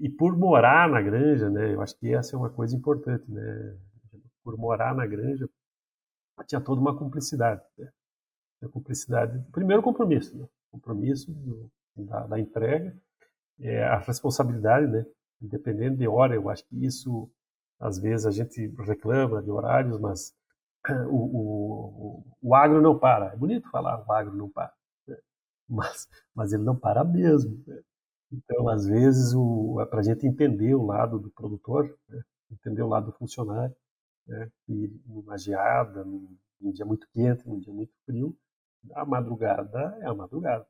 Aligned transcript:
e, 0.00 0.08
por 0.08 0.36
morar 0.36 0.88
na 0.88 1.00
granja, 1.00 1.50
né, 1.50 1.74
eu 1.74 1.80
acho 1.80 1.98
que 1.98 2.14
essa 2.14 2.36
é 2.36 2.38
uma 2.38 2.50
coisa 2.50 2.76
importante, 2.76 3.30
né, 3.30 3.76
por 4.42 4.56
morar 4.56 4.94
na 4.94 5.06
granja, 5.06 5.48
tinha 6.46 6.60
toda 6.60 6.80
uma 6.80 6.96
cumplicidade, 6.96 7.62
né, 7.78 7.90
a 8.62 8.68
cumplicidade, 8.68 9.38
primeiro 9.52 9.82
compromisso, 9.82 10.36
né, 10.36 10.46
compromisso 10.70 11.32
do, 11.32 11.70
da, 11.96 12.26
da, 12.26 12.40
entrega, 12.40 12.96
é, 13.60 13.84
a 13.84 13.98
responsabilidade, 13.98 14.86
né, 14.86 15.06
independente 15.40 15.96
de 15.96 16.08
hora, 16.08 16.34
eu 16.34 16.48
acho 16.48 16.64
que 16.66 16.84
isso, 16.84 17.30
às 17.80 17.98
vezes 17.98 18.26
a 18.26 18.30
gente 18.30 18.66
reclama 18.78 19.42
de 19.42 19.50
horários, 19.50 19.98
mas 20.00 20.34
o, 21.08 21.16
o, 21.16 22.24
o 22.42 22.54
agro 22.54 22.80
não 22.80 22.98
para, 22.98 23.32
é 23.32 23.36
bonito 23.36 23.70
falar 23.70 24.04
o 24.06 24.12
agro 24.12 24.34
não 24.34 24.48
para, 24.48 24.72
né, 25.06 25.16
mas, 25.68 26.08
mas 26.34 26.52
ele 26.52 26.62
não 26.62 26.76
para 26.76 27.04
mesmo, 27.04 27.62
né? 27.66 27.82
Então, 28.32 28.68
às 28.68 28.86
vezes, 28.86 29.34
é 29.80 29.84
para 29.84 30.00
a 30.00 30.02
gente 30.02 30.26
entender 30.26 30.74
o 30.74 30.86
lado 30.86 31.18
do 31.18 31.30
produtor, 31.30 31.94
né? 32.08 32.22
entender 32.50 32.82
o 32.82 32.88
lado 32.88 33.06
do 33.06 33.12
funcionário, 33.12 33.76
né? 34.26 34.50
e 34.68 34.88
numa 35.06 35.36
geada, 35.36 36.02
num, 36.02 36.34
num, 36.58 36.72
dia 36.72 36.86
muito 36.86 37.06
quente, 37.12 37.46
num 37.46 37.58
dia 37.58 37.72
muito 37.72 37.92
frio, 38.06 38.34
a 38.94 39.04
madrugada 39.04 39.98
é 40.00 40.06
a 40.06 40.14
madrugada. 40.14 40.66